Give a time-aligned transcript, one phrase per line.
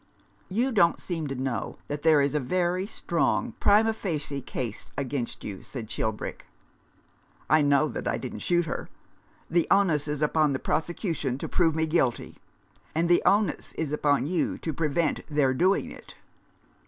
[0.49, 5.43] "You don't seem to know that there is a very strong primd facie case against
[5.43, 6.47] you," said Chil brick."
[7.51, 8.89] I know that I didn't shoot her.
[9.47, 12.37] The onus is upon the prosecution to prove me guilty."
[12.95, 16.15] "And the onus is upon you to prevent their doing it."